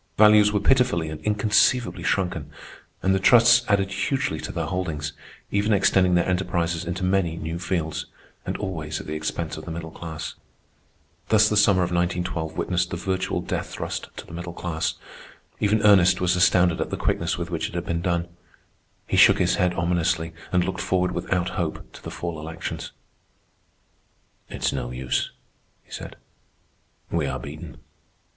[0.17, 2.49] Values were pitifully and inconceivably shrunken,
[3.03, 5.13] and the trusts added hugely to their holdings,
[5.51, 9.91] even extending their enterprises into many new fields—and always at the expense of the middle
[9.91, 10.33] class.
[11.29, 14.95] Thus the summer of 1912 witnessed the virtual death thrust to the middle class.
[15.59, 18.27] Even Ernest was astounded at the quickness with which it had been done.
[19.05, 22.91] He shook his head ominously and looked forward without hope to the fall elections.
[24.49, 25.29] "It's no use,"
[25.83, 26.15] he said.
[27.11, 27.77] "We are beaten.